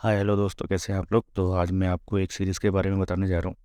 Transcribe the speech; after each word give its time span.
हाय, 0.00 0.16
hello 0.16 0.34
दोस्तों, 0.36 0.66
कैसे 0.68 0.92
हैं 0.92 0.98
आप 1.00 1.12
लोग? 1.12 1.24
तो 1.36 1.50
आज 1.52 1.70
मैं 1.70 1.88
आपको 1.88 2.18
एक 2.18 2.32
सीरीज़ 2.32 2.58
के 2.60 2.70
बारे 2.70 2.90
में 2.90 2.98
बताने 3.00 3.26
जा 3.28 3.38
रहा 3.38 3.48
हूँ, 3.48 3.56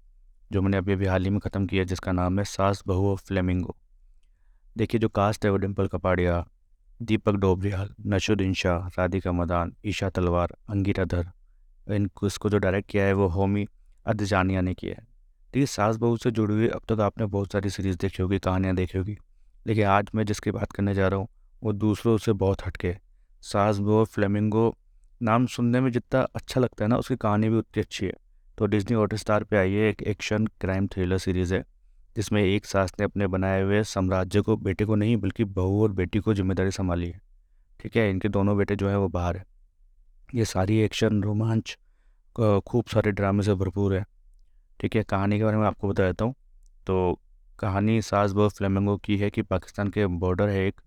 जो 0.51 0.61
मैंने 0.61 0.77
अभी 0.77 0.93
अभी 0.93 1.05
हाल 1.05 1.23
ही 1.23 1.29
में 1.29 1.39
ख़त्म 1.39 1.65
किया 1.65 1.83
जिसका 1.83 2.11
नाम 2.11 2.39
है 2.39 2.45
सास, 2.45 2.83
बहू 2.87 3.11
ऑफ़ 3.11 3.23
फ्लेमिंगो। 3.23 3.75
देखिए, 4.77 4.99
जो 4.99 5.09
कास्ट 5.09 5.45
है 5.45 5.51
वो 5.51 5.57
डिम्पल 5.57 5.87
कपाड़िया, 5.87 6.43
दीपक 6.99 7.35
डोबरियाल, 7.35 7.93
नशुद्दीन 8.07 8.53
शाह, 8.53 8.87
राधिका 8.89 9.31
मदान, 9.31 9.73
ईशा 9.85 10.09
तलवार, 10.09 10.55
अंगिरा 10.69 11.05
धर। 11.05 11.31
इनको 11.87 12.27
इसको 12.27 12.49
जो 12.49 12.57
डायरेक्ट 12.57 12.89
किया 12.89 13.05
है 13.05 13.13
वो 13.13 13.27
होमी 13.29 13.67
अदजानिया 14.05 14.61
ने 14.61 14.73
किया 14.73 14.91
है। 14.91 15.07
देखिए, 15.53 15.65
सास, 15.67 15.97
बहू 15.97 16.17
से 16.17 16.31
जुड़ी 16.31 16.53
हुई, 16.53 16.67
अब 16.67 16.81
तक 16.89 16.99
आपने 17.01 17.25
बहुत 17.27 17.51
सारी 17.51 17.69
सीरीज़ 17.69 17.97
देखी 17.97 18.23
होगी, 18.23 18.39
कहानियाँ 18.39 18.75
देखी 18.75 18.97
होगी, 18.97 19.17
लेकिन 19.65 19.85
आज 19.87 20.11
मैं 20.15 20.25
जिसकी 20.25 20.51
बात 20.51 20.71
करने 20.71 20.93
जा 20.95 21.07
रहा 21.07 21.19
हूँ, 21.19 21.27
वो 21.61 21.73
दूसरों 21.73 22.17
से 22.17 22.33
बहुत 22.33 22.65
हटके 22.67 22.97
सास, 23.43 23.77
बहू 23.79 24.03
फ्लेमिंगो 24.05 24.73
नाम 25.21 25.45
सुनने 25.47 25.79
में 25.81 25.91
जितना 25.91 26.21
अच्छा 26.35 26.61
लगता 26.61 26.83
है 26.85 26.89
ना, 26.89 26.97
उसकी 26.97 27.15
कहानी 27.17 27.49
भी 27.49 27.57
उतनी 27.57 27.81
अच्छी 27.81 28.05
है। 28.05 28.13
तो 28.57 28.65
डिज्नी 28.65 28.95
हॉट 28.95 29.13
स्टार 29.15 29.43
पर 29.43 29.57
है 29.57 29.69
एक 29.89 30.01
एक्शन 30.03 30.45
क्राइम 30.61 30.87
थ्रिलर 30.87 31.17
सीरीज़ 31.17 31.53
है, 31.55 31.63
जिसमें 32.15 32.41
एक 32.43 32.65
सास 32.65 32.93
ने 32.99 33.05
अपने 33.05 33.27
बनाए 33.27 33.61
हुए 33.61 33.83
साम्राज्य 33.85 34.41
को, 34.41 34.55
बेटे 34.57 34.85
को 34.85 34.95
नहीं, 34.95 35.17
बल्कि 35.17 35.43
बहू 35.45 35.81
और 35.83 35.91
बेटी 35.93 36.19
को 36.19 36.33
ज़िम्मेदारी 36.33 36.71
संभाली 36.71 37.07
है। 37.07 37.21
ठीक 37.79 37.95
है, 37.97 38.09
इनके 38.09 38.29
दोनों 38.29 38.57
बेटे 38.57 38.75
जो 38.75 38.89
हैं 38.89 38.95
वो 38.95 39.07
बाहर 39.09 39.37
है। 39.37 39.45
ये 40.35 40.45
सारी 40.45 40.77
एक्शन 40.79 41.21
रोमांच 41.23 41.77
खूब 42.35 42.85
सारे 42.85 43.11
ड्रामे 43.11 43.43
से 43.43 43.53
भरपूर 43.55 43.93
है। 43.95 44.05
ठीक 44.79 44.95
है, 44.95 45.03
कहानी 45.03 45.37
के 45.37 45.43
बारे 45.43 45.57
में 45.57 45.65
आपको 45.65 45.87
बता 45.89 46.05
देता 46.05 46.25
हूँ। 46.25 46.33
तो 46.87 47.19
कहानी 47.59 48.01
सास 48.01 48.31
बहू 48.31 48.49
फ्लेमिंगो 48.49 48.95
की 48.97 49.17
है 49.17 49.29
कि 49.29 49.41
पाकिस्तान 49.43 49.89
के 49.89 50.05
बॉर्डर 50.07 50.49
है 50.49 50.65
एक 50.67 50.81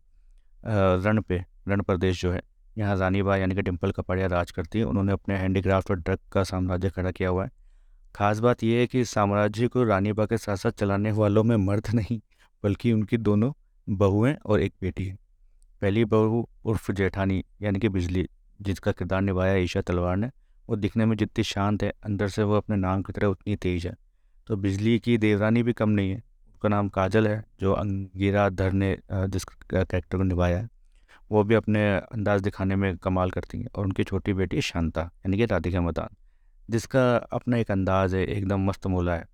रण 1.04 1.20
पे, 1.20 1.44
रण 1.68 1.82
प्रदेश 1.82 2.20
जो 2.22 2.32
है। 2.32 2.40
यहाँ 2.78 2.96
रानीबा 2.96 3.36
यानी 3.36 3.54
कि 3.54 3.62
डिम्पल 3.62 3.90
कपाड़िया 3.90 4.26
राज 4.26 4.50
करती 4.50 4.78
है। 4.78 4.84
उन्होंने 4.84 5.12
अपने 5.12 5.36
हैंडीक्राफ्ट 5.36 5.90
और 5.90 5.96
ड्रग 5.96 6.18
का 6.32 6.42
साम्राज्य 6.44 6.90
खड़ा 6.90 7.10
किया 7.10 7.28
हुआ 7.28 7.44
है। 7.44 7.50
खास 8.14 8.38
बात 8.38 8.62
यह 8.64 8.78
है 8.78 8.86
कि 8.86 9.04
साम्राज्य 9.04 9.68
को 9.68 9.84
रानीबा 9.84 10.26
के 10.26 10.38
साथ 10.38 10.56
साथ 10.56 10.70
चलाने 10.70 11.12
वालों 11.12 11.44
में 11.44 11.56
मर्द 11.56 11.88
नहीं, 11.94 12.20
बल्कि 12.64 12.92
उनकी 12.92 13.16
दोनों 13.18 13.52
बहुएँ 13.88 14.34
और 14.46 14.60
एक 14.60 14.74
बेटी 14.82 15.06
है। 15.06 15.16
पहली 15.82 16.04
बहू 16.04 16.48
उर्फ़ 16.64 16.90
जेठानी 16.92 17.42
यानी 17.62 17.78
कि 17.78 17.88
बिजली, 17.88 18.28
जिसका 18.60 18.92
किरदार 18.92 19.20
निभाया 19.20 19.54
ईशा 19.56 19.80
तलवार 19.80 20.16
ने। 20.16 20.30
वो 20.68 20.76
दिखने 20.76 21.06
में 21.06 21.16
जितनी 21.16 21.44
शांत 21.44 21.82
है, 21.82 21.92
अंदर 22.04 22.28
से 22.28 22.42
वो 22.42 22.56
अपने 22.56 22.76
नाम 22.76 23.02
की 23.02 23.12
तरह 23.12 23.26
उतनी 23.26 23.56
तेज 23.56 23.86
है। 23.86 23.94
तो 24.46 24.56
बिजली 24.56 24.98
की 24.98 25.18
देवरानी 25.18 25.62
भी 25.62 25.72
कम 25.72 25.88
नहीं 25.90 26.10
है। 26.10 26.22
उसका 26.48 26.68
नाम 26.68 26.88
काजल 26.88 27.28
है, 27.28 27.44
जो 27.60 27.72
अंगीरा 27.72 28.48
धर 28.50 28.72
ने 28.72 28.96
जिस 29.12 29.44
कैरेक्टर 29.44 30.16
को 30.16 30.22
निभाया 30.22 30.58
है। 30.58 30.68
वो 31.30 31.42
भी 31.44 31.54
अपने 31.54 31.88
अंदाज़ 31.90 32.42
दिखाने 32.42 32.76
में 32.76 32.96
कमाल 32.98 33.30
करती 33.30 33.58
हैं 33.58 33.68
और 33.74 33.84
उनकी 33.84 34.04
छोटी 34.04 34.32
बेटी 34.34 34.60
शांता, 34.62 35.02
यानी 35.02 35.36
कि 35.36 35.46
राधिका 35.46 35.80
मदान, 35.80 36.16
जिसका 36.68 37.02
अपना 37.16 37.56
एक 37.56 37.70
अंदाज़ 37.70 38.16
है, 38.16 38.24
एकदम 38.26 38.66
मस्त 38.66 38.86
मोला 38.88 39.14
है। 39.14 39.26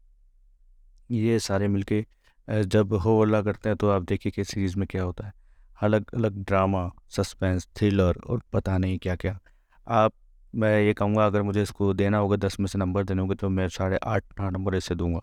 ये 1.10 1.38
सारे 1.40 1.68
मिलके 1.68 2.04
जब 2.48 2.92
हो 2.96 3.18
अल्लाह 3.20 3.42
करते 3.42 3.68
हैं 3.68 3.76
तो 3.78 3.88
आप 3.90 4.02
देखिए 4.04 4.32
कि 4.32 4.44
सीरीज़ 4.44 4.76
में 4.78 4.86
क्या 4.86 5.02
होता 5.02 5.26
है। 5.26 5.32
अलग 5.78 6.10
अलग 6.14 6.38
ड्रामा, 6.40 6.90
सस्पेंस, 7.10 7.66
थ्रिलर 7.76 8.18
और 8.20 8.42
पता 8.52 8.76
नहीं 8.78 8.98
क्या 8.98 9.14
क्या 9.16 9.38
आप, 9.86 10.12
मैं 10.54 10.80
ये 10.80 10.92
कहूँगा, 10.94 11.26
अगर 11.26 11.42
मुझे 11.42 11.62
इसको 11.62 11.92
देना 11.94 12.18
होगा, 12.18 12.36
दस 12.38 12.58
में 12.60 12.66
से 12.66 12.78
नंबर 12.78 13.04
देने 13.04 13.20
होंगे 13.20 13.34
तो 13.34 13.48
मैं 13.50 13.68
साढ़े 13.70 13.98
आठ 13.98 14.40
नंबर 14.42 14.74
इससे 14.74 14.94
दूँगा। 14.94 15.20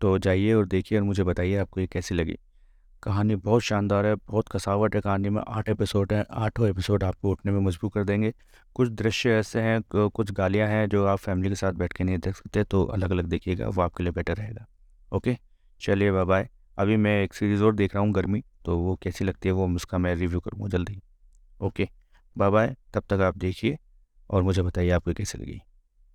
तो 0.00 0.16
जाइए 0.18 0.52
और 0.54 0.66
देखिए 0.66 0.98
और 0.98 1.04
मुझे 1.04 1.24
बताइए 1.24 1.56
आपको 1.56 1.80
ये 1.80 1.86
कैसी 1.86 2.14
लगी। 2.14 2.36
कहानी 3.02 3.34
बहुत 3.36 3.62
शानदार 3.62 4.06
है, 4.06 4.14
बहुत 4.16 4.48
कसावट 4.48 4.94
है 4.94 5.00
कहानी 5.00 5.28
में। 5.28 5.40
आठ 5.48 5.68
एपिसोड 5.68 6.12
हैं, 6.12 6.24
आठों 6.32 6.68
एपिसोड 6.68 7.04
आपको 7.04 7.30
उठने 7.30 7.52
में 7.52 7.60
मजबूर 7.60 7.90
कर 7.94 8.04
देंगे। 8.04 8.32
कुछ 8.76 8.88
दृश्य 8.90 9.30
ऐसे 9.30 9.60
हैं 9.60 9.80
कुछ 9.90 10.32
गालियाँ 10.32 10.68
हैं 10.68 10.88
जो 10.88 11.04
आप 11.06 11.18
फैमिली 11.18 11.48
के 11.48 11.54
साथ 11.54 11.72
बैठ 11.74 11.92
के 11.92 12.04
नहीं 12.04 12.18
देख 12.18 12.34
सकते 12.34 12.64
तो 12.64 12.82
अलग 12.84 13.10
अलग 13.10 13.26
देखिएगा, 13.26 13.68
वो 13.68 13.82
आपके 13.82 14.02
लिए 14.04 14.12
बेटर 14.12 14.36
रहेगा। 14.36 14.66
ओके? 15.12 15.36
चलिए 15.80 16.12
बाय 16.12 16.24
बाय 16.24 16.48
अभी 16.78 16.96
मैं 16.96 17.22
एक 17.22 17.34
सीरीज़ 17.34 17.62
और 17.64 17.74
देख 17.74 17.94
रहा 17.94 18.04
हूँ, 18.04 18.12
गर्मी 18.12 18.42
तो 18.64 18.78
वो 18.78 18.94
कैसी 19.02 19.24
लगती 19.24 19.48
है 19.48 19.52
वो 19.52 19.68
उसका 19.76 19.98
मैं 19.98 20.14
रिव्यू 20.14 20.40
करूँगा 20.40 20.68
जल्दी। 20.68 21.00
ओके? 21.60 21.88
बाय 22.36 22.50
बाय 22.50 22.74
तब 22.94 23.02
तक 23.10 23.20
आप 23.22 23.38
देखिए 23.38 23.78
और 24.30 24.42
मुझे 24.42 24.62
बताइए 24.62 24.90
आपको 24.90 25.12
कैसी 25.14 25.38
लगी। 25.38 25.60